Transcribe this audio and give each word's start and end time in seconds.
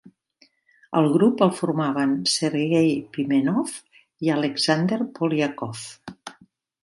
El 0.99 1.09
grup 1.15 1.41
el 1.47 1.51
formaven 1.57 2.15
Sergei 2.35 2.89
Pimenov 3.17 3.75
i 4.29 4.33
Alexander 4.37 4.99
Polyakov. 5.19 5.85